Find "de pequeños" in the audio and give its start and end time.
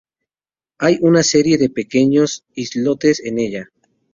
1.59-2.43